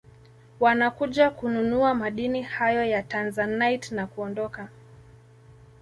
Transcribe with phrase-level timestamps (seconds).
[0.59, 4.69] Wanakuja kununua madini hayo ya Tanzanite na kuondoka